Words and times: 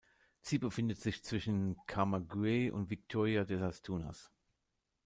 Sie 0.41 0.57
befindet 0.57 0.99
sich 0.99 1.23
zwischen 1.23 1.77
Camagüey 1.85 2.71
und 2.71 2.89
Victoria 2.89 3.43
de 3.43 3.59
Las 3.59 3.83
Tunas. 3.83 4.31